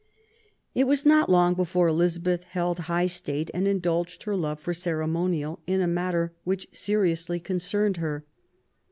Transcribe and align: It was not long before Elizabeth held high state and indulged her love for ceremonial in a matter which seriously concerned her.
It 0.73 0.85
was 0.85 1.05
not 1.05 1.29
long 1.29 1.53
before 1.53 1.87
Elizabeth 1.87 2.43
held 2.45 2.79
high 2.89 3.05
state 3.05 3.51
and 3.53 3.67
indulged 3.67 4.23
her 4.23 4.35
love 4.35 4.59
for 4.59 4.73
ceremonial 4.73 5.59
in 5.67 5.79
a 5.79 5.85
matter 5.87 6.33
which 6.43 6.67
seriously 6.71 7.39
concerned 7.39 7.97
her. 7.97 8.25